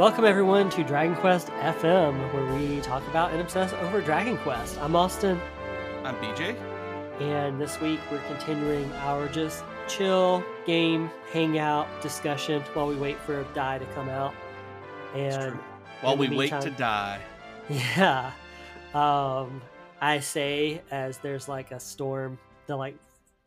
[0.00, 4.78] Welcome everyone to Dragon Quest FM, where we talk about and obsess over Dragon Quest.
[4.78, 5.38] I'm Austin,
[6.04, 6.58] I'm BJ.
[7.20, 13.44] and this week we're continuing our just chill game hangout discussion while we wait for
[13.52, 14.32] Dai to come out.
[15.14, 15.60] And true.
[16.00, 17.20] While we the wait to die.
[17.68, 18.32] Yeah.
[18.94, 19.60] Um
[20.00, 22.38] I say as there's like a storm,
[22.68, 22.96] the like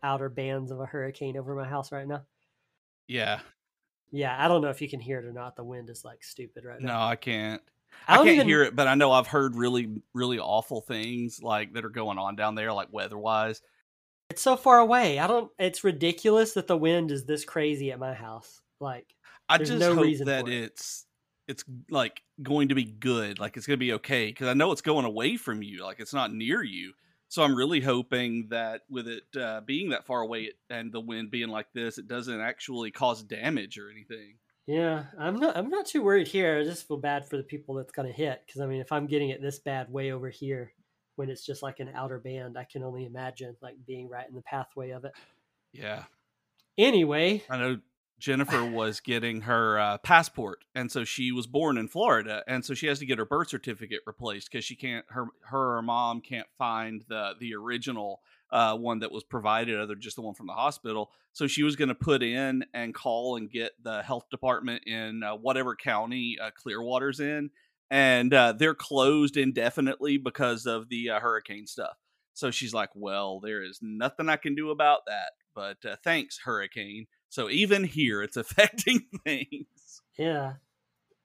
[0.03, 2.22] outer bands of a hurricane over my house right now.
[3.08, 3.39] Yeah.
[4.14, 5.56] Yeah, I don't know if you can hear it or not.
[5.56, 7.00] The wind is like stupid right now.
[7.00, 7.06] No.
[7.06, 7.61] I can't.
[8.08, 11.42] I I, can't even- hear it, but I know I've heard really, really awful things
[11.42, 13.61] like that are going on down there, like weather-wise.
[14.30, 15.20] It's so far away.
[15.20, 18.61] I don't it's ridiculous that the wind is this crazy at my house.
[18.80, 19.14] Like
[19.50, 20.53] I just no hope that it.
[20.64, 21.05] it's
[21.48, 24.72] it's like going to be good, like it's going to be okay, because I know
[24.72, 26.94] it's going away from you, like it's not near you.
[27.34, 31.31] So I'm really hoping that with it uh, being that far away and the wind
[31.31, 34.36] being like this, it doesn't actually cause damage or anything.
[34.67, 35.58] Yeah, I'm not.
[35.58, 36.59] I'm not too worried here.
[36.59, 39.08] I just feel bad for the people that's gonna hit because I mean, if I'm
[39.08, 40.73] getting it this bad way over here,
[41.16, 44.36] when it's just like an outer band, I can only imagine like being right in
[44.36, 45.14] the pathway of it.
[45.72, 46.04] Yeah.
[46.78, 47.80] Anyway, I know
[48.23, 52.73] Jennifer was getting her uh, passport, and so she was born in Florida, and so
[52.73, 56.47] she has to get her birth certificate replaced because she can't her her mom can't
[56.57, 60.53] find the the original uh, one that was provided, other just the one from the
[60.53, 61.11] hospital.
[61.33, 65.21] So she was going to put in and call and get the health department in
[65.21, 67.49] uh, whatever county uh, Clearwater's in,
[67.92, 71.98] and uh, they're closed indefinitely because of the uh, hurricane stuff.
[72.36, 77.08] So she's like, "Well, there is nothing I can do about that." But thanks, hurricane.
[77.33, 80.02] So even here, it's affecting things.
[80.20, 80.54] yeah.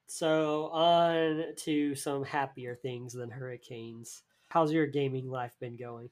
[0.06, 4.22] So on to some happier things than hurricanes.
[4.48, 6.08] How's your gaming life been going?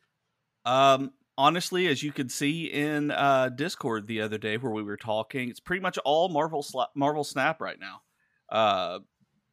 [0.66, 4.98] Um, honestly, as you could see in uh, Discord the other day where we were
[4.98, 8.02] talking, it's pretty much all Marvel Sla- Marvel Snap right now.
[8.50, 8.98] Uh,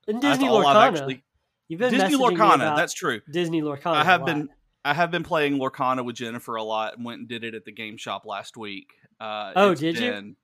[0.10, 0.76] And Disney Lorcana.
[0.90, 1.24] actually-
[1.70, 2.76] You've been Disney Lorcana.
[2.76, 3.22] That's true.
[3.32, 3.94] Disney Lorcana.
[3.96, 4.50] I have been
[4.84, 7.64] I have been playing Lorcana with Jennifer a lot and went and did it at
[7.64, 8.90] the game shop last week.
[9.24, 10.36] Uh, Oh, did you?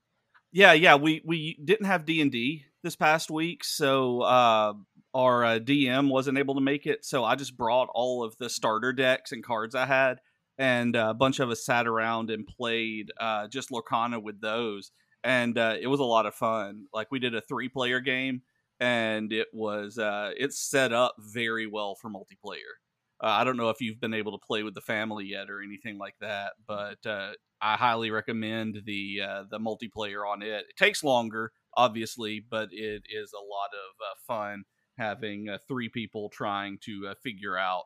[0.52, 0.96] Yeah, yeah.
[0.96, 4.74] We we didn't have D and D this past week, so uh,
[5.14, 7.06] our uh, DM wasn't able to make it.
[7.06, 10.20] So I just brought all of the starter decks and cards I had,
[10.58, 14.92] and uh, a bunch of us sat around and played uh, just Lorcana with those,
[15.24, 16.86] and uh, it was a lot of fun.
[16.94, 18.42] Like we did a three player game,
[18.80, 22.74] and it was uh, it's set up very well for multiplayer.
[23.22, 25.62] Uh, I don't know if you've been able to play with the family yet or
[25.62, 30.48] anything like that, but uh, I highly recommend the uh, the multiplayer on it.
[30.48, 34.64] It takes longer, obviously, but it is a lot of uh, fun
[34.98, 37.84] having uh, three people trying to uh, figure out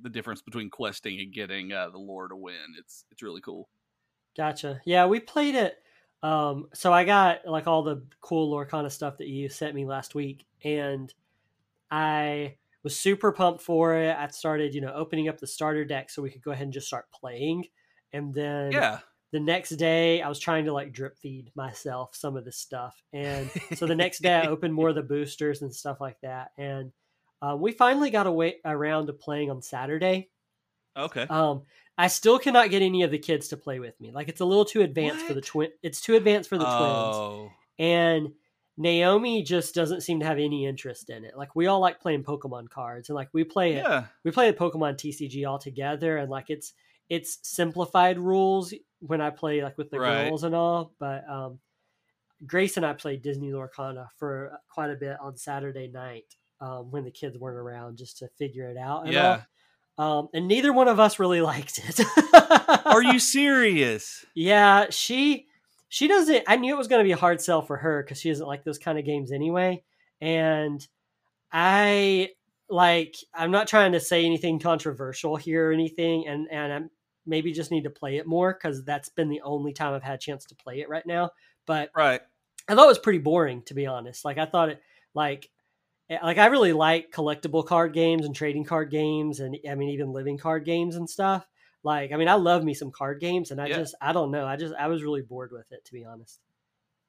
[0.00, 2.74] the difference between questing and getting uh, the lore to win.
[2.78, 3.68] It's it's really cool.
[4.36, 4.80] Gotcha.
[4.84, 5.78] Yeah, we played it.
[6.22, 9.74] Um, so I got like all the cool lore kind of stuff that you sent
[9.74, 11.12] me last week, and
[11.90, 14.14] I was super pumped for it.
[14.16, 16.72] I started, you know, opening up the starter deck so we could go ahead and
[16.72, 17.64] just start playing.
[18.12, 19.00] And then Yeah,
[19.32, 23.00] the next day, I was trying to like drip feed myself some of this stuff,
[23.12, 26.52] and so the next day I opened more of the boosters and stuff like that.
[26.56, 26.92] And
[27.42, 30.30] uh, we finally got away around to playing on Saturday.
[30.96, 31.26] okay.
[31.28, 31.62] Um,
[31.98, 34.10] I still cannot get any of the kids to play with me.
[34.12, 35.70] Like it's a little too advanced for the twin.
[35.82, 38.32] It's too advanced for the twins, oh, and
[38.76, 41.36] Naomi just doesn't seem to have any interest in it.
[41.36, 43.84] Like we all like playing Pokemon cards, and like we play it.
[43.84, 46.74] yeah, We play the Pokemon TCG all together, and like it's
[47.08, 50.28] it's simplified rules when I play like with the Right.
[50.28, 50.92] girls and all.
[50.98, 51.58] But um,
[52.46, 56.24] Grace and I played Disney Lorcana for quite a bit on Saturday night
[56.60, 59.06] um, when the kids weren't around, just to figure it out.
[59.06, 59.22] And all.
[59.22, 59.40] yeah.
[59.98, 62.00] Um, and neither one of us really liked it.
[62.86, 64.24] Are you serious?
[64.34, 65.46] Yeah, she
[65.88, 66.44] she doesn't.
[66.48, 68.46] I knew it was going to be a hard sell for her because she doesn't
[68.46, 69.82] like those kind of games anyway.
[70.20, 70.86] And
[71.52, 72.30] I
[72.68, 73.14] like.
[73.34, 76.90] I'm not trying to say anything controversial here or anything, and and I'm
[77.26, 80.14] maybe just need to play it more because that's been the only time I've had
[80.16, 81.30] a chance to play it right now.
[81.66, 82.20] But Right.
[82.68, 84.24] I thought it was pretty boring to be honest.
[84.24, 84.82] Like I thought it
[85.14, 85.50] like
[86.10, 89.90] eh, like I really like collectible card games and trading card games and I mean
[89.90, 91.48] even living card games and stuff.
[91.84, 93.76] Like, I mean, I love me some card games, and I Yeah.
[93.76, 96.40] just, I don't know, I just, I was really bored with it, to be honest.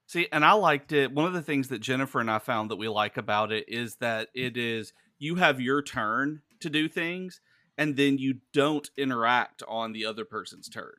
[0.07, 1.11] See, and I liked it.
[1.11, 3.97] One of the things that Jennifer and I found that we like about it is
[3.97, 7.41] that it is you have your turn to do things,
[7.77, 10.93] and then you don't interact on the other person's turn.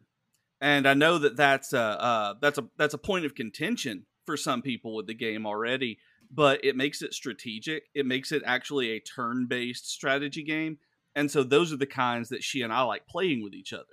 [0.60, 4.36] And I know that that's a uh, that's a that's a point of contention for
[4.36, 5.98] some people with the game already,
[6.30, 7.84] but it makes it strategic.
[7.94, 10.78] It makes it actually a turn-based strategy game,
[11.14, 13.84] and so those are the kinds that she and I like playing with each other.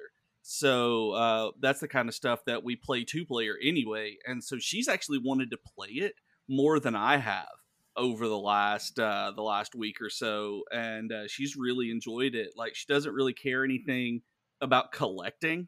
[0.48, 4.18] So uh, that's the kind of stuff that we play two player anyway.
[4.28, 6.14] And so she's actually wanted to play it
[6.48, 7.48] more than I have
[7.98, 12.52] over the last uh, the last week or so, and uh, she's really enjoyed it.
[12.56, 14.22] Like she doesn't really care anything
[14.62, 15.68] about collecting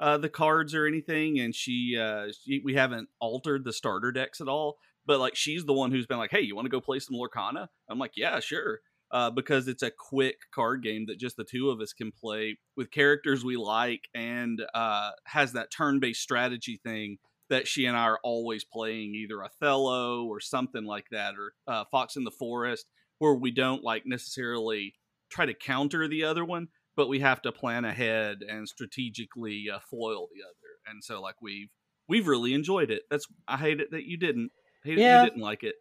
[0.00, 4.40] uh, the cards or anything, and she, uh, she we haven't altered the starter decks
[4.40, 4.78] at all.
[5.06, 7.16] But like she's the one who's been like, "Hey, you want to go play some
[7.16, 8.80] Lorcana?" I'm like, "Yeah, sure."
[9.12, 12.56] Uh, because it's a quick card game that just the two of us can play
[12.76, 17.18] with characters we like and uh, has that turn-based strategy thing
[17.50, 21.84] that she and I are always playing, either Othello or something like that, or uh,
[21.90, 22.86] Fox in the Forest,
[23.18, 24.94] where we don't like necessarily
[25.30, 29.78] try to counter the other one, but we have to plan ahead and strategically uh,
[29.90, 30.90] foil the other.
[30.92, 31.68] And so, like we've
[32.08, 33.02] we've really enjoyed it.
[33.10, 34.50] That's I hate it that you didn't.
[34.84, 35.22] Hate it Yeah.
[35.22, 35.74] you didn't like it.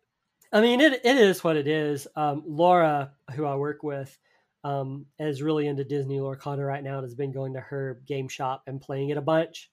[0.51, 2.07] I mean, it it is what it is.
[2.15, 4.17] Um, Laura, who I work with,
[4.63, 8.27] um, is really into Disney Lorcana right now and has been going to her game
[8.27, 9.69] shop and playing it a bunch.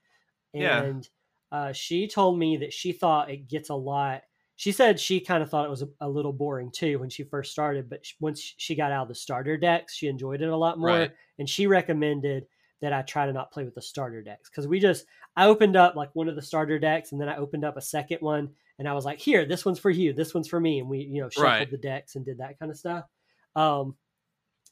[0.52, 0.92] Yeah.
[1.52, 4.22] Uh, she told me that she thought it gets a lot.
[4.56, 7.22] She said she kind of thought it was a, a little boring too when she
[7.24, 10.48] first started, but sh- once she got out of the starter decks, she enjoyed it
[10.48, 10.88] a lot more.
[10.88, 11.12] Right.
[11.38, 12.46] And she recommended
[12.80, 15.06] that I try to not play with the starter decks because we just
[15.36, 17.82] I opened up like one of the starter decks and then I opened up a
[17.82, 20.78] second one and I was like, here, this one's for you, this one's for me,
[20.80, 21.70] and we you know shuffled Right.
[21.70, 23.04] the decks and did that kind of stuff.
[23.54, 23.96] Um,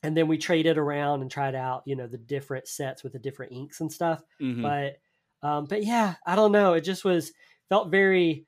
[0.03, 3.19] and then we traded around and tried out you know the different sets with the
[3.19, 4.23] different inks and stuff.
[4.41, 4.63] Mhm.
[4.63, 4.97] But
[5.45, 6.73] um, but yeah, I don't know.
[6.73, 7.33] It just was
[7.69, 8.47] felt very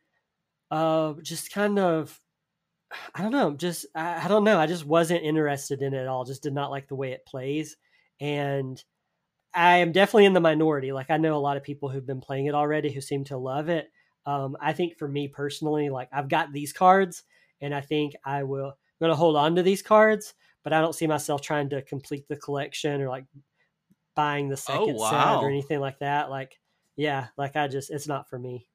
[0.71, 2.21] uh just kind of
[3.15, 4.59] I don't know, just I, I don't know.
[4.59, 6.25] I just wasn't interested in it at all.
[6.25, 7.77] Just did not like the way it plays.
[8.21, 8.83] And
[9.55, 10.93] I am definitely in the minority.
[10.93, 13.37] Like I know a lot of people who've been playing it already who seem to
[13.37, 13.89] love it.
[14.25, 17.25] Um, I think for me personally, like I've got these cards
[17.61, 20.35] and I think I will I'm gonna hold on to these cards,
[20.65, 23.27] but I don't see myself trying to complete the collection or like
[24.15, 25.41] buying the second set wow.
[25.43, 26.31] or anything like that.
[26.31, 26.59] Like
[26.97, 28.67] yeah, like I just it's not for me.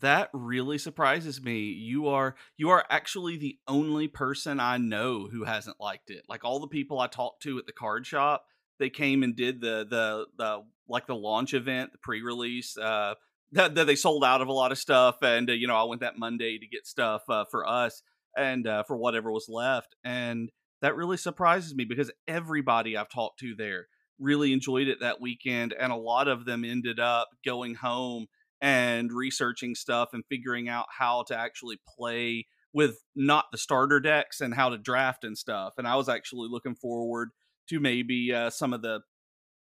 [0.00, 1.60] That really surprises me.
[1.66, 6.24] You are you are actually the only person I know who hasn't liked it.
[6.28, 8.44] Like all the people I talked to at the card shop,
[8.78, 12.76] they came and did the the the like the launch event, the pre-release.
[12.76, 13.14] Uh,
[13.52, 15.84] that, that they sold out of a lot of stuff, and uh, you know I
[15.84, 18.02] went that Monday to get stuff uh, for us
[18.36, 23.38] and uh, for whatever was left, and that really surprises me because everybody I've talked
[23.40, 23.86] to there
[24.18, 28.26] really enjoyed it that weekend, and a lot of them ended up going home
[28.60, 34.40] and researching stuff and figuring out how to actually play with not the starter decks
[34.40, 35.74] and how to draft and stuff.
[35.76, 37.30] And I was actually looking forward
[37.68, 39.00] to maybe uh, some of the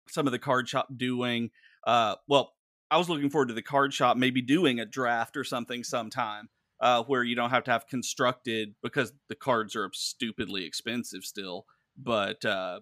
[0.09, 1.51] some of the card shop doing.
[1.87, 2.55] Uh, well,
[2.91, 6.49] I was looking forward to the card shop maybe doing a draft or something sometime.
[6.81, 11.67] Uh, where you don't have to have constructed because the cards are stupidly expensive still,
[11.97, 12.79] but uh,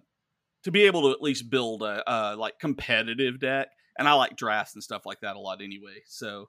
[0.67, 4.37] to be able to at least build a, a like competitive deck and I like
[4.37, 6.02] drafts and stuff like that a lot anyway.
[6.07, 6.49] So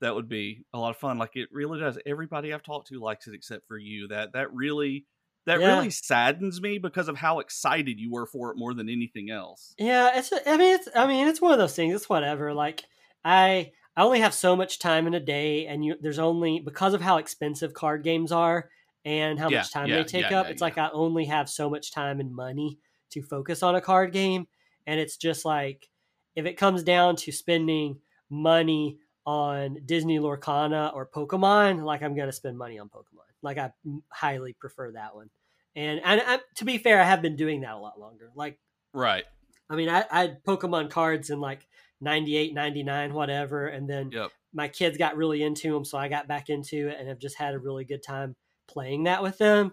[0.00, 1.18] that would be a lot of fun.
[1.18, 1.98] Like it really does.
[2.06, 4.08] Everybody I've talked to likes it except for you.
[4.08, 5.06] That that really
[5.44, 5.66] that Yeah.
[5.66, 9.76] really saddens me because of how excited you were for it more than anything else.
[9.78, 10.32] Yeah, it's.
[10.32, 10.88] I mean, it's.
[10.94, 11.94] I mean, it's one of those things.
[11.94, 12.52] It's whatever.
[12.52, 12.84] Like
[13.24, 16.94] I, I only have so much time in a day, and you, there's only because
[16.94, 18.70] of how expensive card games are
[19.04, 20.50] and how Yeah, much time yeah, they take up.
[20.50, 24.12] it's like I only have so much time and money to focus on a card
[24.12, 24.46] game,
[24.86, 25.88] and it's just like
[26.36, 28.00] if it comes down to spending
[28.30, 33.28] money on Disney Lorcana or Pokemon, like I'm gonna spend money on Pokemon.
[33.42, 33.72] Like I
[34.10, 35.30] highly prefer that one.
[35.76, 38.30] And and I, to be fair, I have been doing that a lot longer.
[38.34, 38.58] Like
[38.94, 39.24] Right.
[39.70, 41.66] I mean, I, I had Pokemon cards in like
[42.00, 43.66] 98, 99, whatever.
[43.66, 44.30] And then Yep.
[44.52, 45.84] my kids got really into them.
[45.84, 48.34] So I got back into it and have just had a really good time
[48.66, 49.72] playing that with them.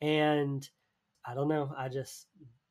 [0.00, 0.68] And
[1.24, 1.72] I don't know.
[1.76, 2.26] I just,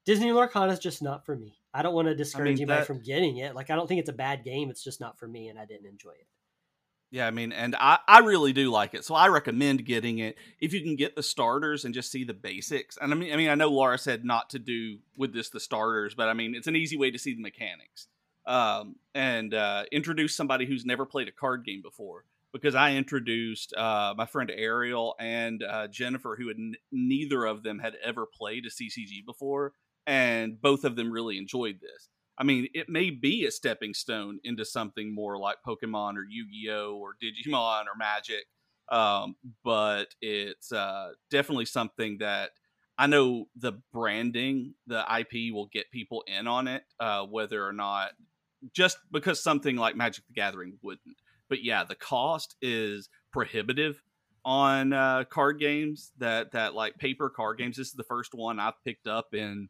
[0.05, 1.57] Disney Lorcana is just not for me.
[1.73, 3.55] I don't want to discourage anybody that- from getting it.
[3.55, 4.69] Like, I don't think it's a bad game.
[4.69, 5.47] It's just not for me.
[5.49, 6.27] And I didn't enjoy it.
[7.11, 10.35] Yeah, I mean, and I, I really do like it, so I recommend getting it
[10.59, 12.97] if you can get the starters and just see the basics.
[12.99, 15.59] And I mean, I mean, I know Laura said not to do with this the
[15.59, 18.07] starters, but I mean, it's an easy way to see the mechanics
[18.45, 22.25] um, and uh, introduce somebody who's never played a card game before.
[22.51, 27.63] Because I introduced uh, my friend Ariel and uh, Jennifer, who had n- neither of
[27.63, 29.73] them had ever played a CCG before,
[30.07, 32.09] and both of them really enjoyed this.
[32.37, 36.45] I mean, it may be a stepping stone into something more like Pokemon or Yu
[36.51, 38.45] Gi Oh or Digimon or Magic,
[38.89, 42.51] um, but it's uh, definitely something that
[42.97, 47.73] I know the branding, the IP will get people in on it, uh, whether or
[47.73, 48.11] not
[48.73, 51.17] just because something like Magic the Gathering wouldn't.
[51.49, 54.01] But yeah, the cost is prohibitive
[54.43, 57.77] on uh, card games that that like paper card games.
[57.77, 59.69] This is the first one I've picked up in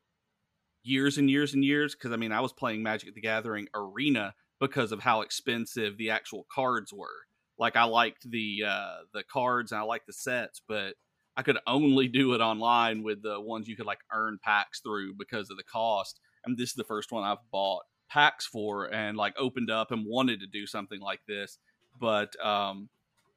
[0.86, 4.34] years and years and years because I mean I was playing Magic the Gathering Arena
[4.60, 7.25] because of how expensive the actual cards were.
[7.58, 10.94] Like I liked the uh, the cards and I liked the sets, but
[11.36, 15.15] I could only do it online with the ones you could like earn packs through
[15.15, 16.20] because of the cost.
[16.46, 20.06] And this is the first one I've bought packs for and like opened up and
[20.06, 21.58] wanted to do something like this.
[22.00, 22.89] But um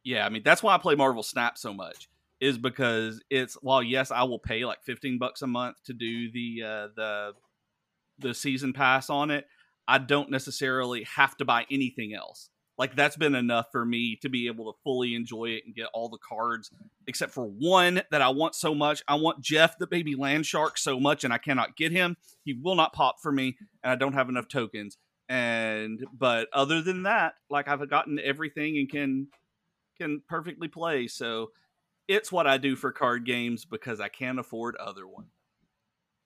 [0.04, 2.08] yeah, I mean that's why I play Marvel Snap so much
[2.40, 6.30] is because it's while yes I will pay like 15 bucks a month to do
[6.30, 7.32] the uh the
[8.18, 9.46] the season pass on it,
[9.86, 12.50] I don't necessarily have to buy anything else.
[12.76, 15.88] Like that's been enough for me to be able to fully enjoy it and get
[15.92, 16.70] all the cards,
[17.08, 19.02] except for one that I want so much.
[19.08, 22.16] I want Jeff the baby land shark so much, and I cannot get him.
[22.44, 24.96] He will not pop for me, and I don't have enough tokens.
[25.28, 29.26] And but other than that, like I've gotten everything and can
[30.00, 31.08] can perfectly play.
[31.08, 31.50] So
[32.08, 35.28] it's what I do for card games because I can't afford other ones.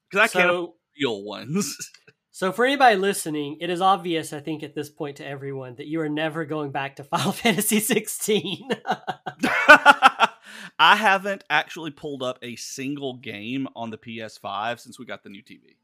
[0.09, 1.77] Because I So- can't afford real ones.
[2.35, 5.87] So for anybody listening, it is obvious, I think, at this point to everyone that
[5.87, 8.71] you are never going back to Final Fantasy 16.
[10.79, 15.29] I haven't actually pulled up a single game on the PS5 since we got the
[15.29, 15.77] new TV.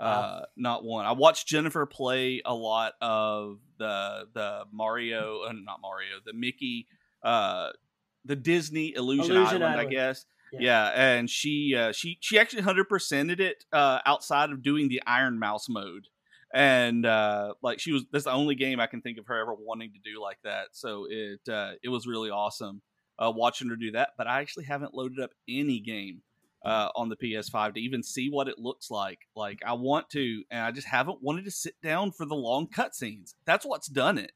[0.00, 1.04] Uh, not one.
[1.04, 6.86] I watched Jennifer play a lot of the the Mario, uh, not Mario, the Mickey,
[7.22, 7.68] uh,
[8.26, 10.26] the Disney Illusion, Illusion Island, I guess.
[10.52, 10.60] Yeah.
[10.60, 10.86] Yeah.
[10.94, 15.38] and she uh, she she actually hundred percented it uh, outside of doing the Iron
[15.38, 16.08] Mouse mode,
[16.54, 19.54] and uh, like she was that's the only game I can think of her ever
[19.54, 20.68] wanting to do like that.
[20.72, 22.82] So it uh, it was really awesome
[23.18, 24.10] uh, watching her do that.
[24.16, 26.22] But I actually haven't loaded up any game
[26.64, 29.20] uh, on the PS5 to even see what it looks like.
[29.34, 32.68] Like I want to, and I just haven't wanted to sit down for the long
[32.68, 33.34] cutscenes.
[33.44, 34.32] That's what's done it.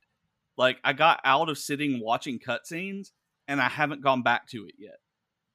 [0.57, 3.13] Like I got out of sitting watching cutscenes,
[3.50, 4.99] and I haven't gone back to it yet.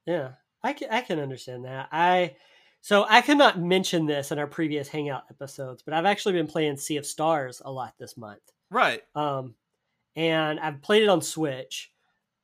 [0.06, 1.88] yeah, I can, I can understand that.
[1.90, 2.36] I
[2.82, 6.76] so I cannot mention this in our previous Hangout episodes, but I've actually been playing
[6.76, 8.42] Sea of Stars a lot this month.
[8.70, 9.02] Right.
[9.14, 9.54] Um,
[10.14, 11.90] and I've played it on Switch.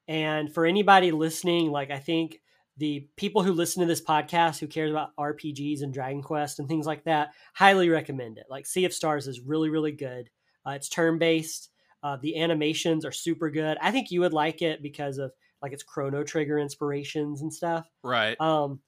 [0.08, 2.40] And for anybody listening, like I think
[2.76, 6.66] the people who listen to this podcast who cares about RPGs and Dragon Quest and
[6.66, 8.46] things like that, highly recommend it.
[8.48, 10.30] Like Sea of Stars is really, really good.
[10.66, 11.68] Uh, it's turn based.
[12.02, 13.78] Uh, the animations are super good.
[13.80, 15.32] I think you would like it because of
[15.62, 17.88] like its Chrono Trigger inspirations and stuff.
[18.02, 18.38] Right.
[18.40, 18.80] Um,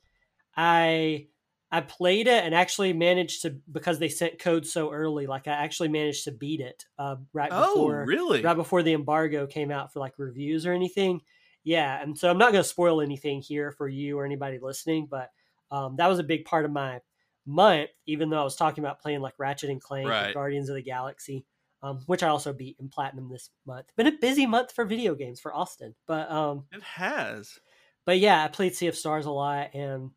[0.56, 1.28] I
[1.70, 5.26] I played it and actually managed to because they sent code so early.
[5.26, 8.42] Like I actually managed to beat it uh, right oh, before really?
[8.42, 11.20] right before the embargo came out for like reviews or anything.
[11.64, 15.08] Yeah, and so I'm not going to spoil anything here for you or anybody listening,
[15.10, 15.30] but
[15.70, 17.00] um, that was a big part of my
[17.46, 17.90] month.
[18.06, 20.82] Even though I was talking about playing like Ratchet and Clank, and Guardians of the
[20.82, 21.46] Galaxy,
[21.84, 23.88] um, which I also beat in platinum this month.
[23.96, 27.60] Been a busy month for video games for Austin, but um, It has.
[28.04, 30.10] but yeah, I played Sea of Stars a lot and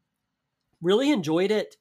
[0.82, 1.78] really enjoyed it.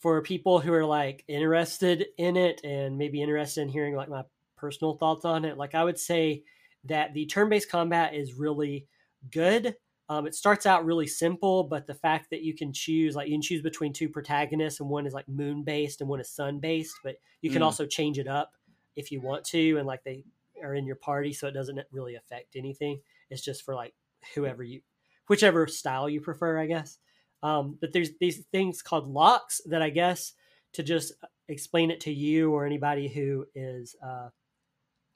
[0.00, 4.24] For people who are like interested in it and maybe interested in hearing like my
[4.56, 6.44] personal thoughts on it, like I would say
[6.84, 8.88] that the turn-based combat is really
[9.30, 9.76] good.
[10.10, 13.34] Um, it starts out really simple, but the fact that you can choose, like you
[13.34, 17.16] can choose between two protagonists, and one is like moon-based and one is sun-based, but
[17.42, 17.64] you can Mm.
[17.64, 18.57] also change it up
[18.98, 20.24] if you want to, and like they
[20.62, 23.00] are in your party, so it doesn't really affect anything.
[23.30, 23.94] It's just for like
[24.34, 24.80] whoever you
[25.28, 26.98] whichever style you prefer, I guess.
[27.42, 30.32] Um, but there's these things called locks that I guess
[30.72, 31.12] to just
[31.48, 34.28] explain it to you or anybody who is uh,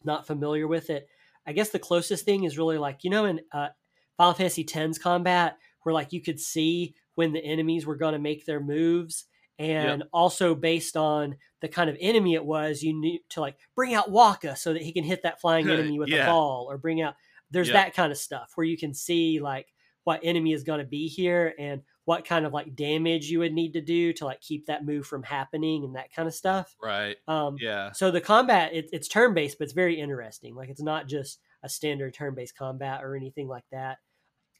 [0.04, 1.08] not familiar with it.
[1.46, 3.68] I guess the closest thing is really like you know in uh,
[4.16, 8.18] Final Fantasy X's combat where like you could see when the enemies were going to
[8.18, 9.24] make their moves.
[9.58, 13.94] And also based on the kind of enemy it was, you need to like bring
[13.94, 17.00] out Wakka so that he can hit that flying enemy with a ball, or bring
[17.00, 17.14] out.
[17.50, 17.72] There's Yeah.
[17.72, 19.68] that kind of stuff where you can see like
[20.04, 23.52] what enemy is going to be here and what kind of like damage you would
[23.52, 26.76] need to do to like keep that move from happening and that kind of stuff.
[26.80, 27.16] Right.
[27.28, 27.92] Um, Yeah.
[27.92, 30.54] so the combat it, it's turn based, but it's very interesting.
[30.54, 33.98] Like it's not just a standard turn based combat or anything like that.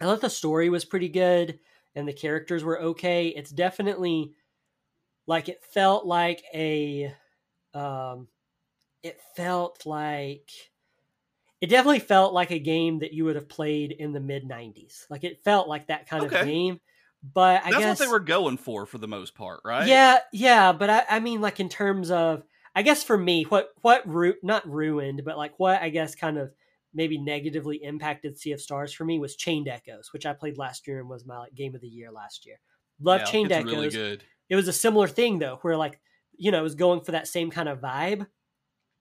[0.01, 1.61] I thought the story was pretty good
[1.95, 3.29] and the characters were okay.
[3.29, 4.35] It's definitely
[5.33, 7.15] like it felt like a
[7.75, 8.29] um
[9.03, 10.51] it felt like
[11.61, 15.07] it definitely felt like a game that you would have played in the mid 90s.
[15.11, 16.81] Like it felt like that kind of game.
[17.23, 20.01] But I That's guess what they were going for for the most part, right?
[20.01, 23.71] yeah, yeah, but I, I mean, like in terms of, I guess for me, what
[23.83, 26.55] what ru- not ruined, but like what I guess kind of
[26.95, 30.87] maybe negatively impacted Sea of Stars for me was Chained Echoes, which I played last
[30.87, 32.61] year and was my like, game of the year last year.
[33.01, 33.65] Love Yeah, Chained it's Echoes.
[33.65, 34.25] really good.
[34.53, 35.99] It was a similar thing though, where like
[36.37, 38.27] you know it was going for that same kind of vibe,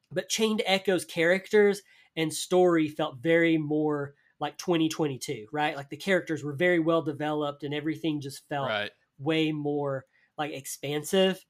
[0.09, 1.81] but Chained Echoes characters
[2.15, 5.75] and story felt very more like 2022, right?
[5.75, 10.05] Like the characters were very well developed and everything just felt Right, way more
[10.37, 11.45] like expansive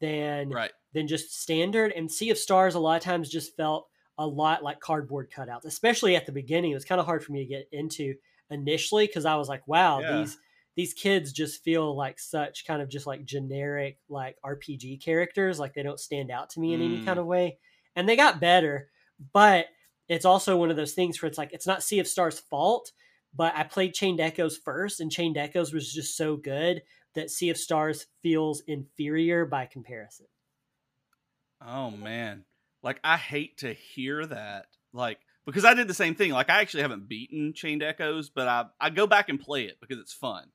[0.00, 0.72] than right.
[0.92, 1.92] than just standard.
[1.92, 5.64] And Sea of Stars a lot of times just felt a lot like cardboard cutouts,
[5.64, 6.72] especially at the beginning.
[6.72, 8.16] It was kind of hard for me to get into
[8.50, 10.18] initially because I was like, wow, Yeah.
[10.18, 10.36] these
[10.76, 15.58] these kids just feel like such kind of just like generic like RPG characters.
[15.58, 17.04] Like they don't stand out to me in any Mm.
[17.06, 17.58] kind of way.
[17.96, 18.90] And they got better,
[19.32, 19.66] but
[20.08, 22.92] it's also one of those things where it's like it's not Sea of Stars' fault.
[23.34, 26.82] But I played Chained Echoes first, and Chained Echoes was just so good
[27.14, 30.26] that Sea of Stars feels inferior by comparison.
[31.60, 32.44] Oh man.
[32.82, 34.66] Like I hate to hear that.
[34.92, 36.32] Like because I did the same thing.
[36.32, 39.78] Like I actually haven't beaten Chained Echoes, but I I go back and play it
[39.80, 40.48] because it's fun.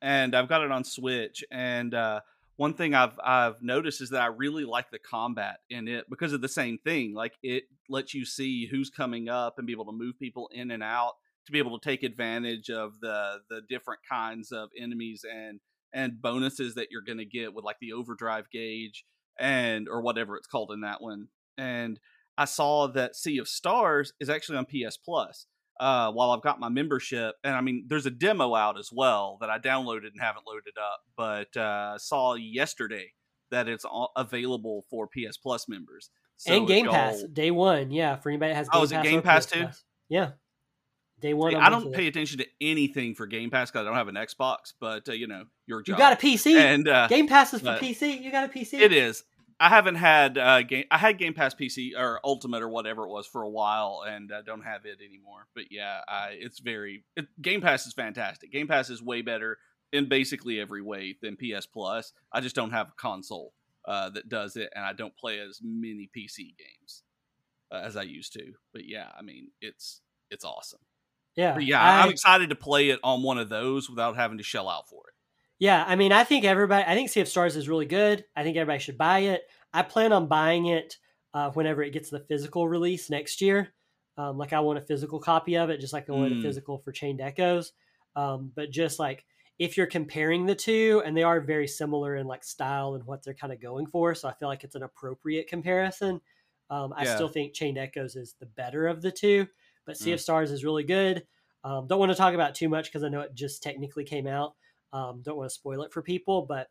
[0.00, 2.20] And I've got it on Switch and uh
[2.56, 6.32] one thing I've I've noticed is that I really like the combat in it because
[6.32, 7.14] of the same thing.
[7.14, 10.72] Like it lets you see who's coming up and be able to move people in
[10.72, 11.14] and out
[11.46, 15.60] to be able to take advantage of the the different kinds of enemies and
[15.92, 19.04] and bonuses that you're going to get with like the overdrive gauge
[19.38, 21.28] and or whatever it's called in that one.
[21.56, 22.00] And
[22.36, 25.46] I saw that Sea of Stars is actually on PS Plus.
[25.80, 29.38] Uh, while I've got my membership, and I mean, there's a demo out as well
[29.40, 33.12] that I downloaded and haven't loaded up, but uh, saw yesterday
[33.50, 38.16] that it's all available for PS Plus members So and Game Pass day one, yeah.
[38.16, 39.60] For anybody that has Game Oh, is it Pass, Game Pass PS too?
[39.60, 39.84] Plus.
[40.08, 40.30] Yeah,
[41.20, 41.54] day one.
[41.54, 42.08] On I don't pay those.
[42.08, 45.26] attention to anything for Game Pass because I don't have an Xbox, but uh, you
[45.28, 45.94] know, your job.
[45.94, 46.54] You got a PC.
[46.56, 48.20] and uh, Game Pass is for PC.
[48.20, 48.80] You got a PC.
[48.80, 49.22] It is.
[49.60, 50.84] I haven't had uh, game.
[50.90, 54.32] I had Game Pass PC or Ultimate or whatever it was for a while, and
[54.32, 55.46] I don't have it anymore.
[55.54, 58.52] But yeah, I, it's very it, Game Pass is fantastic.
[58.52, 59.58] Game Pass is way better
[59.92, 62.12] in basically every way than PS Plus.
[62.32, 63.52] I just don't have a console
[63.86, 67.02] uh, that does it, and I don't play as many PC games
[67.72, 68.52] uh, as I used to.
[68.72, 70.80] But yeah, I mean, it's it's awesome.
[71.34, 74.38] Yeah, But yeah, I- I'm excited to play it on one of those without having
[74.38, 75.14] to shell out for it.
[75.60, 76.84] Yeah, I mean, I think everybody.
[76.86, 78.24] I think Sea of Stars is really good.
[78.36, 79.42] I think everybody should buy it.
[79.72, 80.96] I plan on buying it
[81.34, 83.74] uh, whenever it gets the physical release next year.
[84.16, 86.40] Um, like I want a physical copy of it, just like I want a Mm.
[86.40, 87.72] physical for Chained Echoes.
[88.16, 89.24] Um, but just like
[89.58, 93.22] if you're comparing the two, and they are very similar in like style and what
[93.22, 96.20] they're kind of going for, so I feel like it's an appropriate comparison.
[96.70, 97.04] Um, I Yeah.
[97.04, 99.46] still think Chained Echoes is the better of the two,
[99.86, 100.14] but Sea Mm.
[100.14, 101.26] of Stars is really good.
[101.64, 104.04] Um, don't want to talk about it too much because I know it just technically
[104.04, 104.54] came out.
[104.92, 106.68] Um, don't want to spoil it for people, but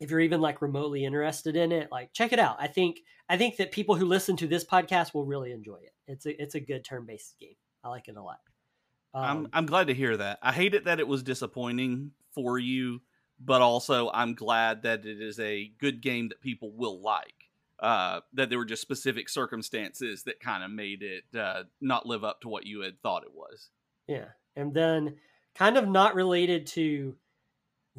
[0.00, 2.56] if you're even like remotely interested in it, like check it out.
[2.58, 5.92] I think I think that people who listen to this podcast will really enjoy it.
[6.06, 7.56] It's a it's a good turn based game.
[7.84, 8.38] I like it a lot.
[9.14, 10.38] I'm Um, I'm glad to hear that.
[10.42, 13.00] I hate it that it was disappointing for you,
[13.40, 17.34] but also I'm glad that it is a good game that people will like.
[17.80, 22.24] Uh, that there were just specific circumstances that kind of made it uh, not live
[22.24, 23.70] up to what you had thought it was.
[24.08, 24.30] Yeah.
[24.56, 25.16] And then
[25.54, 27.14] kind of not related to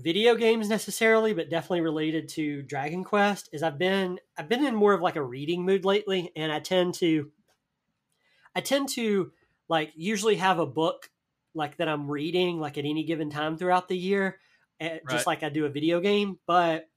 [0.02, 4.76] video games necessarily, but definitely related to Dragon Quest is I've been I've been in
[4.76, 7.32] more of like a reading mood lately and I tend to
[8.56, 9.32] I tend to
[9.68, 11.10] like usually have a book
[11.54, 14.40] like that I'm reading like at any given time throughout the year
[14.80, 15.10] eh, Right.
[15.10, 16.90] just like I do a video game, but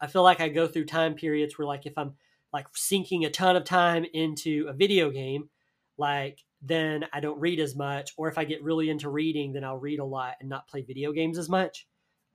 [0.00, 2.16] I feel like I go through time periods where like if I'm
[2.52, 5.50] like sinking a ton of time into a video game,
[5.96, 8.12] like then I don't read as much.
[8.16, 10.82] Or if I get really into reading, then I'll read a lot and not play
[10.82, 11.86] video games as much.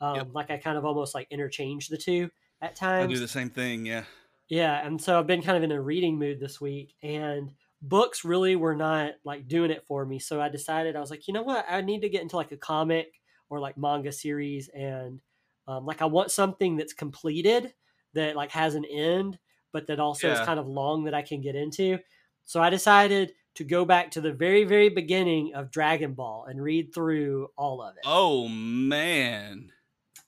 [0.03, 0.27] Um, Yep.
[0.33, 2.29] Like I kind of almost like interchange the two
[2.61, 3.11] at times.
[3.11, 3.85] I do the same thing.
[3.85, 4.05] Yeah.
[4.49, 8.23] Yeah, and so I've been kind of in a reading mood this week, and books
[8.23, 10.19] really were not like doing it for me.
[10.19, 12.51] So I decided I was like, you know what, I need to get into like
[12.51, 13.07] a comic
[13.49, 15.21] or like manga series, and
[15.67, 17.73] um, like I want something that's completed
[18.13, 19.39] that like has an end,
[19.71, 21.97] but that also is kind of long that I can get into.
[22.45, 26.61] So I decided to go back to the very very beginning of Dragon Ball and
[26.61, 28.03] read through all of it.
[28.05, 29.71] Oh man.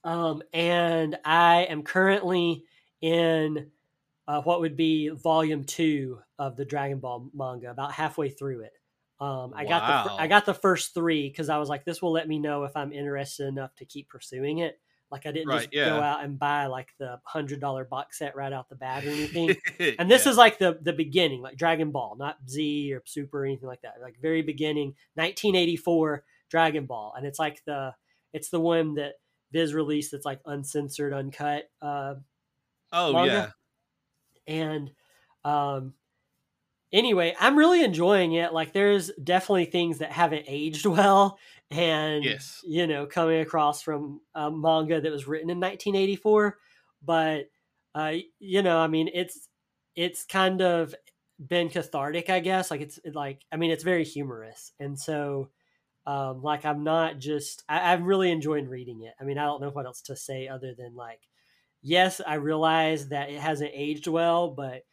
[0.06, 2.64] Um, and I am currently
[3.02, 3.72] in
[4.28, 8.74] uh, what would be volume two of the Dragon Ball manga, about halfway through it.
[9.20, 10.12] Um, I got the.
[10.14, 12.76] I got the first three because I was like, this will let me know if
[12.76, 14.80] I'm interested enough to keep pursuing it.
[15.12, 15.90] Like I didn't Right, just yeah.
[15.90, 19.10] go out and buy like the hundred dollar box set right out the bat or
[19.10, 19.56] anything.
[20.00, 23.46] and this is like the the beginning, like Dragon Ball, not Z or Super or
[23.46, 23.96] anything like that.
[24.02, 27.94] Like very beginning, 1984 Dragon Ball, and it's like the
[28.34, 29.14] it's the one that
[29.52, 31.70] Viz release that's like uncensored, uncut.
[31.82, 32.16] Uh,
[32.92, 33.32] oh manga.
[33.34, 33.52] yeah.
[34.48, 34.92] And
[35.44, 35.94] um,
[36.92, 38.54] anyway, I'm really enjoying it.
[38.54, 41.40] Like, there's definitely things that haven't aged well,
[41.72, 42.64] and Yes.
[42.68, 46.58] you know, coming across from a manga that was written in 1984,
[47.04, 47.50] but
[47.96, 49.50] uh, you know, I mean, it's
[49.96, 50.94] it's kind of
[51.40, 52.70] been cathartic, I guess.
[52.72, 55.50] Like, it's like, I mean, it's very humorous, and so.
[56.08, 59.16] Um, like I'm not just I, I'm really enjoying reading it.
[59.20, 61.22] I mean, I don't know what else to say other than like,
[61.82, 64.84] yes, I realize that it hasn't aged well, but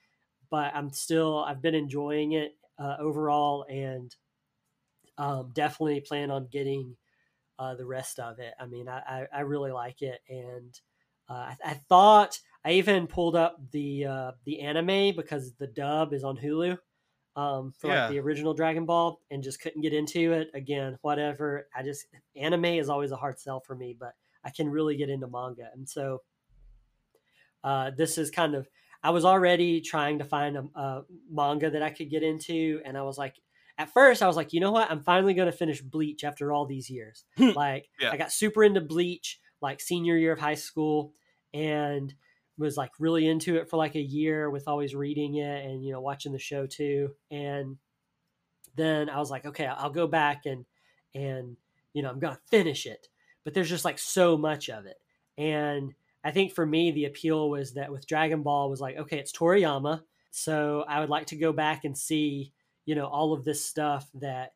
[0.50, 4.14] but I'm still I've been enjoying it uh, overall, and
[5.18, 6.96] um, definitely plan on getting
[7.58, 8.54] uh, the rest of it.
[8.58, 10.78] I mean, I, I, I really like it, and
[11.28, 16.12] uh, I, I thought I even pulled up the uh, the anime because the dub
[16.12, 16.78] is on Hulu
[17.36, 18.02] um, for Yeah.
[18.04, 20.50] like the original Dragon Ball, and just couldn't get into it.
[20.54, 21.68] Again, whatever.
[21.74, 24.14] I just anime is always a hard sell for me, but
[24.44, 26.22] I can really get into manga, and so
[27.64, 28.68] uh, this is kind of.
[29.04, 32.96] I was already trying to find a, a manga that I could get into, and
[32.96, 33.34] I was like,
[33.76, 34.88] at first, I was like, you know what?
[34.90, 37.24] I'm finally going to finish Bleach after all these years.
[37.38, 38.10] like, Yeah.
[38.12, 41.14] I got super into Bleach, like senior year of high school,
[41.52, 42.14] and
[42.58, 45.92] was like really into it for like a year with always reading it and you
[45.92, 47.10] know watching the show too.
[47.30, 47.76] And
[48.76, 50.64] then I was like, okay, I'll go back and
[51.14, 51.56] and
[51.92, 53.08] you know I'm gonna finish it.
[53.44, 54.98] But there's just like so much of it,
[55.36, 59.18] and I think for me the appeal was that with Dragon Ball was like, okay,
[59.18, 62.52] it's Toriyama, so I would like to go back and see
[62.84, 64.52] you know all of this stuff that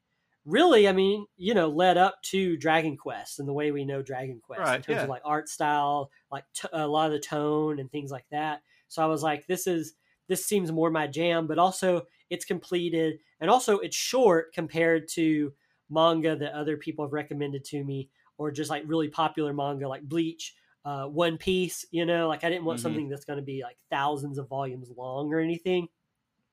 [0.46, 4.00] really i mean you know led up to dragon quest and the way we know
[4.00, 5.02] dragon quest in terms yeah.
[5.02, 8.62] of like art style like t- a lot of the tone and things like that
[8.86, 9.94] so i was like this is
[10.28, 15.52] this seems more my jam but also it's completed and also it's short compared to
[15.90, 20.02] manga that other people have recommended to me or just like really popular manga like
[20.02, 20.54] bleach
[20.84, 22.82] uh, one piece you know like i didn't want Mhm.
[22.82, 25.88] something that's going to be like thousands of volumes long or anything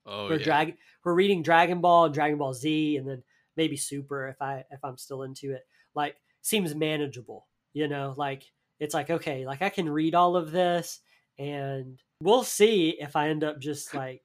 [0.06, 3.22] Oh we're drag we're reading Dragon Ball and Dragon Ball Z and then
[3.56, 5.66] maybe Super if I if I'm still into it.
[5.94, 8.44] Like seems manageable, you know, like
[8.80, 11.00] it's like okay, like I can read all of this
[11.38, 14.22] and we'll see if I end up just like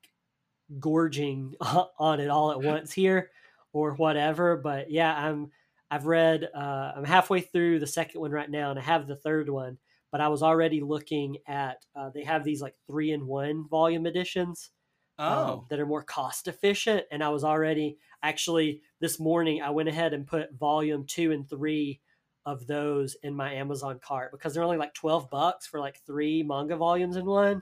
[0.79, 1.55] gorging
[1.99, 3.31] on it all at once here
[3.73, 5.51] or whatever, but yeah, I'm
[5.91, 9.15] I've read uh I'm halfway through the second one right now and I have the
[9.15, 9.77] third one,
[10.11, 14.05] but I was already looking at uh, they have these like 3 in 1 volume
[14.05, 14.71] editions
[15.19, 15.65] um, Oh.
[15.69, 17.05] that are more cost efficient.
[17.11, 21.47] And I was already actually this morning I went ahead and put volume two and
[21.47, 22.01] three
[22.45, 26.41] of those in my Amazon cart because they're only like twelve bucks for like three
[26.41, 27.61] manga volumes in one.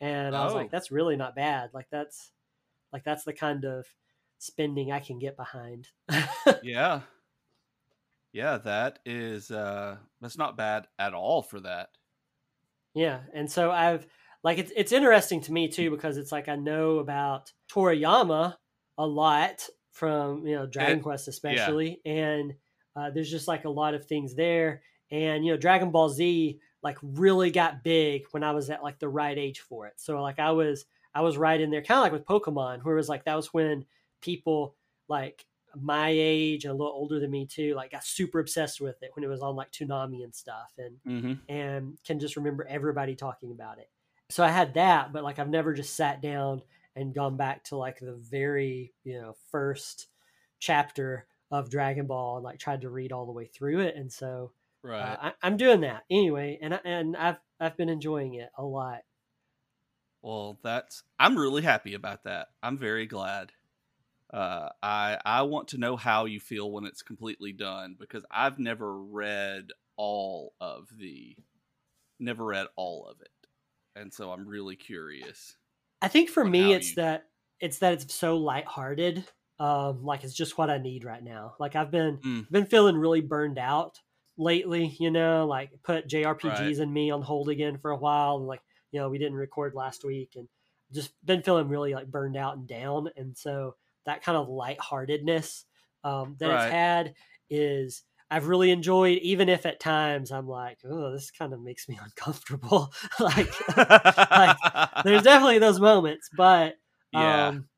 [0.00, 0.56] And I was Oh.
[0.56, 1.70] like, that's really not bad.
[1.72, 2.32] Like that's
[2.92, 3.86] like that's the kind of
[4.38, 5.88] spending I can get behind.
[6.62, 7.00] yeah.
[8.32, 11.90] Yeah, that is uh that's not bad at all for that.
[12.94, 14.06] Yeah, and so I've
[14.46, 18.54] like it's it's interesting to me too because it's like I know about Toriyama
[18.96, 22.54] a lot from you know Dragon Quest especially, and
[22.94, 26.60] uh, there's just like a lot of things there, and you know Dragon Ball Z
[26.82, 29.94] like really got big when I was at like the right age for it.
[29.96, 32.94] So like I was I was right in there, kind of like with Pokemon, where
[32.94, 33.84] it was like that was when
[34.20, 34.76] people
[35.08, 39.02] like my age and a little older than me too, like got super obsessed with
[39.02, 41.52] it when it was on like Toonami and stuff, and Mm-hmm.
[41.52, 43.90] and can just remember everybody talking about it.
[44.30, 46.62] So I had that, but like I've never just sat down
[46.94, 50.08] and gone back to like the very, you know, first
[50.58, 53.94] chapter of Dragon Ball and like tried to read all the way through it.
[53.96, 55.20] And so Right.
[55.20, 58.64] uh, I, I'm doing that anyway, and I, and I've I've been enjoying it a
[58.64, 59.02] lot.
[60.22, 62.48] Well, that's I'm really happy about that.
[62.62, 63.52] I'm very glad.
[64.32, 68.58] Uh, I I want to know how you feel when it's completely done because I've
[68.58, 71.36] never read all of the,
[72.20, 73.30] never read all of it,
[73.96, 75.56] and so I'm really curious.
[76.02, 77.30] I think for me, it's you- that
[77.60, 79.24] it's that it's so lighthearted.
[79.58, 81.56] Um, like it's just what I need right now.
[81.58, 82.50] Like I've been Mm.
[82.50, 84.00] been feeling really burned out
[84.36, 84.86] lately.
[85.00, 86.78] You know, like put JRPGs Right.
[86.80, 89.74] and me on hold again for a while, and like you know we didn't record
[89.74, 90.48] last week, and
[90.92, 93.08] just been feeling really like burned out and down.
[93.16, 95.64] And so that kind of lightheartedness
[96.04, 96.66] um, that Right.
[96.66, 97.14] it's had
[97.50, 101.88] is I've really enjoyed, even if at times I'm like, oh, this kind of makes
[101.88, 102.92] me uncomfortable.
[103.20, 103.48] like
[105.04, 106.76] there's definitely those moments, but
[107.12, 107.68] yeah, um,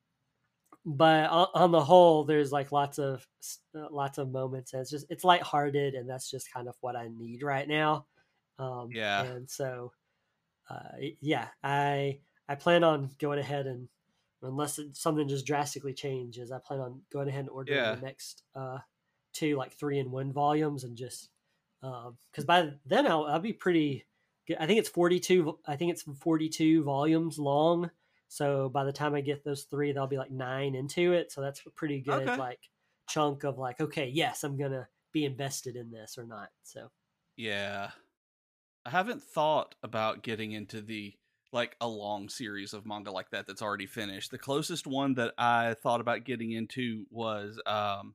[0.84, 3.26] but on, on the whole, there's like lots of
[3.74, 6.96] uh, lots of moments, and it's just it's lighthearted, and that's just kind of what
[6.96, 8.06] I need right now.
[8.58, 9.24] Um, Yeah.
[9.24, 9.92] and so
[10.70, 13.88] uh, yeah, I I plan on going ahead and
[14.42, 17.90] unless it, something just drastically changes, I plan on going ahead and ordering Yeah.
[17.90, 18.78] the next uh,
[19.32, 21.30] two like three and one volumes, and just
[21.80, 24.06] because by then I'll I'll be pretty.
[24.46, 24.56] good.
[24.60, 25.58] I think it's forty two.
[25.66, 27.90] I think it's forty two volumes long.
[28.28, 31.32] So by the time I get those three, they'll be like nine into it.
[31.32, 32.36] So that's a pretty good Okay.
[32.36, 32.60] like
[33.08, 36.50] chunk of like, okay, yes, I'm gonna be invested in this or not.
[36.62, 36.90] So
[37.36, 37.90] Yeah.
[38.84, 41.14] I haven't thought about getting into the
[41.52, 44.30] like a long series of manga like that that's already finished.
[44.30, 48.14] The closest one that I thought about getting into was um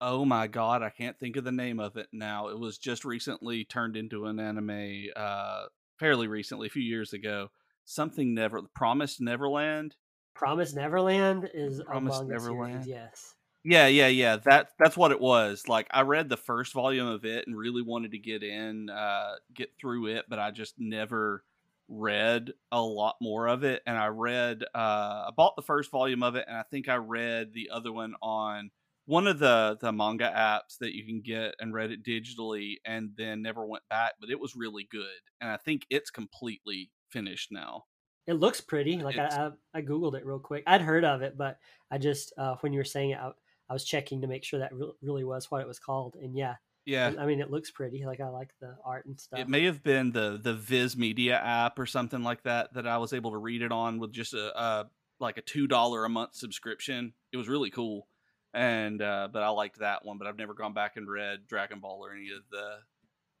[0.00, 2.48] Oh my god, I can't think of the name of it now.
[2.48, 5.66] It was just recently turned into an anime uh
[5.98, 7.50] fairly recently, a few years ago.
[7.84, 9.96] Something never Promised Neverland.
[10.34, 12.84] Promise Neverland is Promised Neverland.
[12.84, 13.34] series, yes.
[13.64, 14.36] Yeah, yeah, yeah.
[14.36, 15.66] That that's what it was.
[15.66, 19.34] Like I read the first volume of it and really wanted to get in, uh,
[19.52, 21.42] get through it, but I just never
[21.88, 23.82] read a lot more of it.
[23.86, 26.96] And I read, uh, I bought the first volume of it, and I think I
[26.96, 28.70] read the other one on
[29.08, 33.12] one of the the manga apps that you can get and read it digitally, and
[33.16, 34.12] then never went back.
[34.20, 35.06] But it was really good,
[35.40, 37.84] and I think it's completely finished now.
[38.26, 38.98] It looks pretty.
[38.98, 39.26] Like I,
[39.74, 40.64] I, I googled it real quick.
[40.66, 41.56] I'd heard of it, but
[41.90, 43.30] I just uh, when you were saying it, I,
[43.70, 46.16] I was checking to make sure that re- really was what it was called.
[46.20, 48.04] And yeah, Yeah, I mean, it looks pretty.
[48.04, 49.40] Like I like the art and stuff.
[49.40, 52.98] It may have been the the Viz Media app or something like that that I
[52.98, 56.08] was able to read it on with just a, a like a two dollar a
[56.10, 57.14] month subscription.
[57.32, 58.06] It was really cool,
[58.54, 60.18] and uh, but I liked that one.
[60.18, 62.78] But I've never gone back and read Dragon Ball or any of the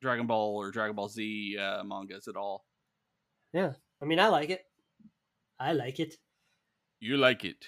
[0.00, 2.64] Dragon Ball or Dragon Ball Z uh, mangas at all.
[3.52, 4.64] yeah, I mean, I like it.
[5.58, 6.14] I like it.
[7.00, 7.66] You like it?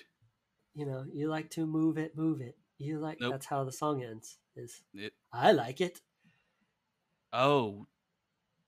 [0.74, 2.57] You know, you like to move it, move it.
[2.79, 3.33] You like Nope.
[3.33, 4.38] that's how the song ends.
[4.57, 6.00] Is It I like it.
[7.33, 7.87] oh,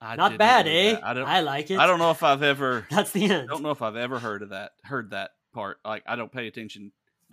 [0.01, 0.99] I Not bad, eh?
[1.03, 1.29] I don't.
[1.29, 1.79] I like it.
[1.79, 2.87] I don't know if I've ever.
[2.91, 3.49] That's the end.
[3.49, 4.73] I don't know if I've ever heard of that.
[4.83, 5.79] Heard that part.
[5.85, 6.91] Like I don't pay attention.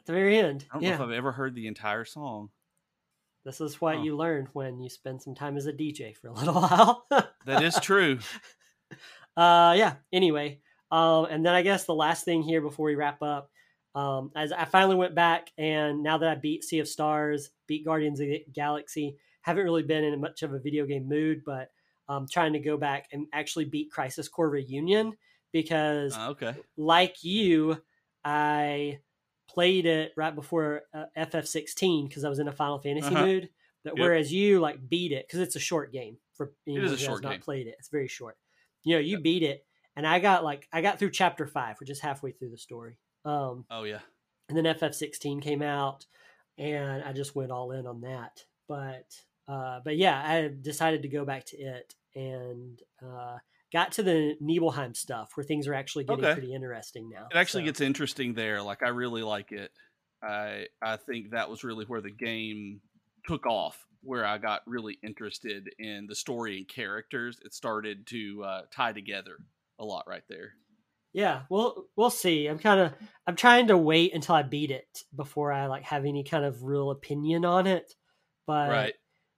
[0.09, 0.65] The very end.
[0.71, 0.89] I don't yeah.
[0.89, 2.49] know if I've ever heard the entire song.
[3.45, 4.01] This is what Huh.
[4.01, 7.05] you learn when you spend some time as a DJ for a little while.
[7.45, 8.17] That is true.
[9.37, 13.21] uh yeah anyway um and then i guess the last thing here before we wrap
[13.21, 13.51] up
[13.93, 17.85] um as i finally went back and now that i beat sea of stars beat
[17.85, 21.69] guardians of the galaxy haven't really been in much of a video game mood but
[22.07, 25.15] I'm trying to go back and actually beat crisis core reunion
[25.53, 26.55] because Uh, okay.
[26.75, 27.79] like you
[28.25, 28.99] i
[29.49, 33.25] played it right before uh, ff16 because i was in a final fantasy Uh-huh.
[33.25, 33.49] mood
[33.83, 33.99] but Yep.
[34.03, 37.23] whereas you like beat it because it's a short game for anyone who has short
[37.23, 38.37] not played it it's very short
[38.83, 41.89] you know you beat it and i got like i got through chapter five which
[41.89, 43.99] is halfway through the story um Oh yeah.
[44.49, 46.05] and then ff16 came out
[46.57, 49.07] and i just went all in on that but
[49.47, 53.37] uh but yeah i decided to go back to it and uh
[53.71, 56.33] got to the nibelheim stuff where things are actually getting Okay.
[56.33, 58.61] pretty interesting now It actually So, gets interesting there.
[58.61, 59.71] Like I really like it.
[60.23, 62.81] I I think that was really where the game
[63.27, 67.39] took off, where I got really interested in the story and characters.
[67.45, 69.37] It started to uh, tie together
[69.79, 70.53] a lot right there.
[71.13, 72.93] yeah we'll we'll see i'm kind of
[73.25, 76.63] i'm trying to wait until i beat it before i like have any kind of
[76.63, 77.93] real opinion on it
[78.45, 78.93] but right.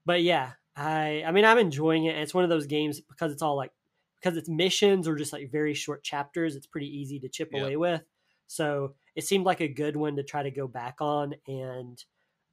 [0.06, 3.42] but yeah i i mean i'm enjoying it it's one of those games because it's
[3.42, 3.72] all like
[4.22, 7.62] because it's missions or just like very short chapters it's pretty easy to chip Yep.
[7.62, 8.04] away with
[8.48, 12.04] so it seemed like a good one to try to go back on and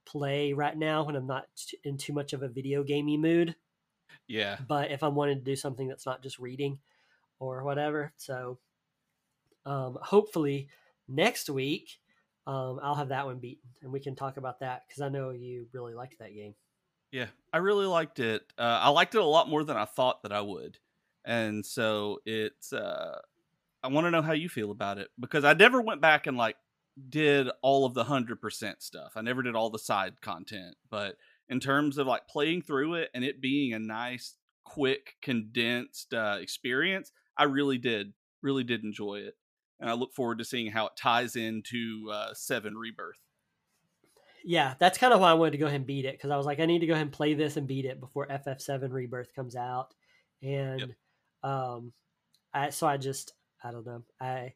[0.06, 1.46] play right now when i'm not
[1.84, 3.56] in too much of a video gamey mood
[4.28, 4.58] Yeah.
[4.66, 6.78] but if i'm wanting to do something that's not just reading
[7.40, 8.58] or whatever so
[9.64, 10.68] um hopefully
[11.06, 12.00] next week
[12.46, 15.30] um i'll have that one beaten and we can talk about that because i know
[15.30, 16.54] you really liked that game
[17.10, 17.28] Yeah.
[17.52, 18.42] I really liked it.
[18.58, 20.78] Uh, I liked it a lot more than I thought that I would,
[21.24, 22.72] and so it's.
[22.72, 23.18] Uh,
[23.82, 26.36] I want to know how you feel about it because I never went back and
[26.36, 26.56] like
[27.08, 29.12] did all of the hundred percent stuff.
[29.14, 31.16] I never did all the side content, but
[31.48, 36.38] in terms of like playing through it and it being a nice, quick, condensed uh,
[36.40, 39.36] experience, I really did, really did enjoy it,
[39.80, 43.20] and I look forward to seeing how it ties into uh, Seven Rebirth.
[44.44, 46.36] yeah, that's kind of why I wanted to go ahead and beat it because I
[46.36, 48.90] was like, I need to go ahead and play this and beat it before FF7
[48.92, 49.94] Rebirth comes out,
[50.42, 50.94] and
[51.48, 51.92] um,
[52.54, 54.54] I so I just I don't know I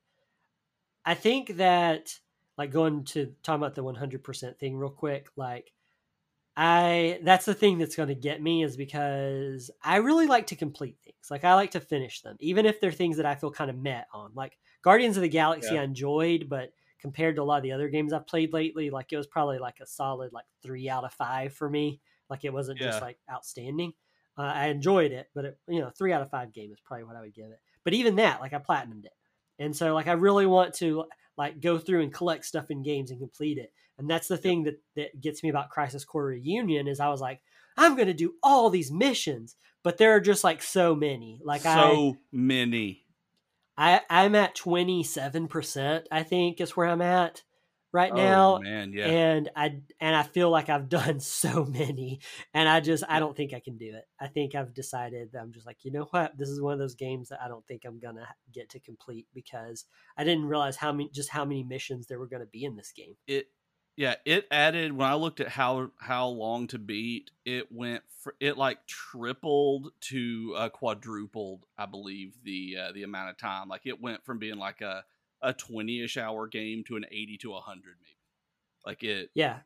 [1.05, 2.19] I think that
[2.59, 5.73] like going to talking about the 100% thing real quick, like
[6.57, 10.57] I that's the thing that's going to get me is because I really like to
[10.57, 11.31] complete things.
[11.31, 13.79] Like I like to finish them, even if they're things that I feel kind of
[13.79, 14.33] met on.
[14.35, 15.79] Like Guardians of the Galaxy, Yeah.
[15.79, 19.13] I enjoyed, but compared to a lot of the other games I've played lately, like
[19.13, 22.03] it was probably like a solid like three out of five for me.
[22.31, 22.83] Like it wasn't Yeah.
[22.83, 23.95] just like outstanding.
[24.37, 27.05] Uh, I enjoyed it, but it, you know, three out of five game is probably
[27.05, 27.61] what I would give it.
[27.85, 29.13] But even that, like I platinumed it,
[29.59, 31.05] and so like I really want to
[31.37, 33.73] like go through and collect stuff in games and complete it.
[33.99, 37.21] And that's the thing that that gets me about Crisis Core Reunion is I was
[37.21, 37.41] like,
[37.77, 41.41] I'm gonna do all these missions, but there are just like so many.
[41.45, 43.07] Like I so many.
[43.77, 46.09] I I'm at twenty seven percent.
[46.11, 47.43] I think is where I'm at
[47.93, 49.11] right Oh now, man, yeah.
[49.11, 52.21] and I and I feel like I've done so many,
[52.55, 54.05] and I just I don't think I can do it.
[54.21, 56.79] I think I've decided that I'm just like you know what, this is one of
[56.79, 60.77] those games that I don't think I'm gonna get to complete because I didn't realize
[60.77, 63.17] how many just how many missions there were gonna be in this game.
[63.27, 63.49] it
[63.97, 68.35] yeah it added when i looked at how how long to beat it went for
[68.41, 73.87] it like tripled to uh, quadrupled i believe the uh, the amount of time like
[73.87, 75.05] it went from being like a
[75.43, 78.17] a 20ish hour game to an 80 to 100 maybe
[78.87, 79.63] like it Yeah,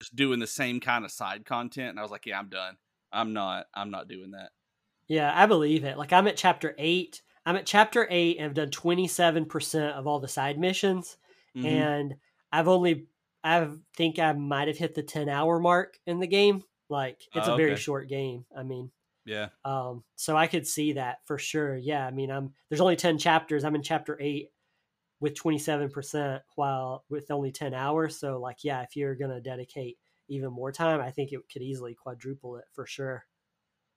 [0.00, 2.76] just doing the same kind of side content and i was like yeah i'm done
[3.12, 4.50] i'm not i'm not doing that
[5.06, 5.98] yeah, I believe it.
[5.98, 7.20] Like I'm at chapter eight.
[7.44, 11.18] I'm at chapter eight and I've done twenty seven percent of all the side missions.
[11.54, 11.66] Mhm.
[11.68, 12.14] and
[12.50, 13.08] I've only
[13.44, 16.64] I think I might have hit the 10 hour mark in the game.
[16.88, 17.82] Like it's Oh, a very okay.
[17.82, 18.46] short game.
[18.56, 18.90] I mean,
[19.24, 21.76] yeah um so I could see that for sure.
[21.76, 23.64] Yeah, I mean, I'm there's only 10 chapters.
[23.64, 24.50] I'm in chapter 8
[25.24, 28.18] with 27% while with only 10 hours.
[28.18, 31.62] So like yeah, if you're going to dedicate even more time, I think it could
[31.62, 33.24] easily quadruple it for sure.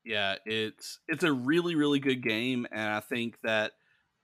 [0.03, 3.73] yeah it's it's a really really good game and i think that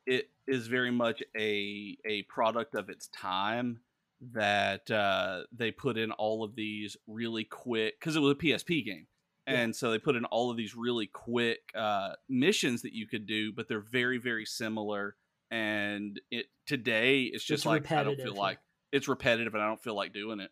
[0.06, 3.82] it is very much a a product of its time
[4.22, 8.86] that uh they put in all of these really quick because it was a psp
[8.86, 9.08] game
[9.48, 9.56] Yeah.
[9.56, 13.26] and so they put in all of these really quick uh missions that you could
[13.26, 15.16] do but they're very very similar
[15.52, 18.60] and it today it's just It's like i don't feel like
[18.92, 20.52] it's repetitive and i don't feel like doing it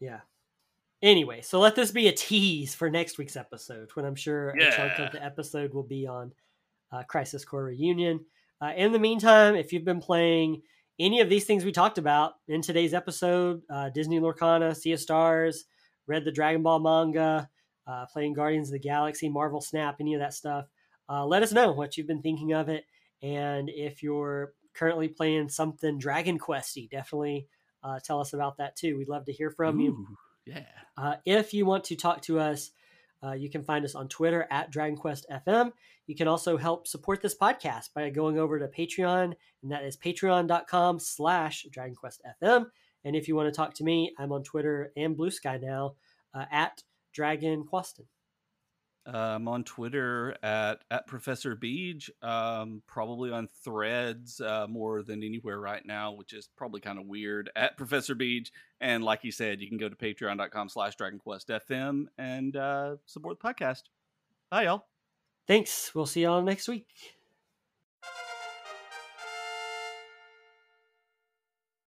[0.00, 0.20] Yeah.
[1.00, 4.70] Anyway, so let this be a tease for next week's episode when I'm sure a
[4.76, 6.32] chunk of the episode will be on
[6.92, 8.24] uh, Crisis Core Reunion.
[8.60, 10.62] Uh, in the meantime, if you've been playing
[11.00, 15.00] any of these things we talked about in today's episode, uh, Disney Lorcana, Sea of
[15.00, 15.64] Stars,
[16.06, 17.48] read the Dragon Ball manga,
[17.88, 20.66] uh, playing Guardians of the Galaxy, Marvel Snap, any of that stuff,
[21.08, 22.84] uh, let us know what you've been thinking of it.
[23.22, 27.46] And if you're currently playing something Dragon Questy, definitely
[27.84, 28.98] uh, tell us about that too.
[28.98, 30.06] We'd love to hear from you.
[30.46, 30.64] Yeah
[30.96, 32.72] Uh, if you want to talk to us,
[33.24, 35.72] uh, you can find us on Twitter at DragonQuestFM.
[36.06, 39.96] You can also help support this podcast by going over to Patreon, and that is
[39.96, 42.66] patreon.com slash DragonQuestFM.
[43.04, 45.94] And if you want to talk to me, I'm on Twitter and Bluesky now
[46.34, 46.82] uh, at
[47.12, 48.06] Dragon Quaston.
[49.06, 52.10] I'm on Twitter at at Professor Beej.
[52.22, 57.06] Um, probably on Threads uh, more than anywhere right now, which is probably kind of
[57.06, 57.50] weird.
[57.56, 62.96] At Professor Beej, and like you said, you can go to Patreon.com/slash DragonQuestFM and uh,
[63.06, 63.82] support the podcast.
[64.50, 64.86] Bye, y'all.
[65.46, 65.92] Thanks.
[65.94, 66.86] We'll see y'all next week.